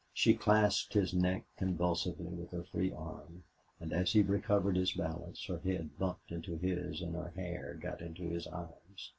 She 0.15 0.33
clasped 0.33 0.93
his 0.95 1.13
neck 1.13 1.45
convulsively 1.57 2.33
with 2.33 2.49
her 2.49 2.63
free 2.63 2.91
arm, 2.91 3.43
and 3.79 3.93
as 3.93 4.11
he 4.13 4.23
recovered 4.23 4.75
his 4.75 4.93
balance 4.93 5.45
her 5.45 5.59
head 5.59 5.95
bumped 5.99 6.31
into 6.31 6.57
his 6.57 7.03
and 7.03 7.13
her 7.13 7.29
hair 7.35 7.75
got 7.79 8.01
into 8.01 8.23
his 8.23 8.47
eyes. 8.47 9.09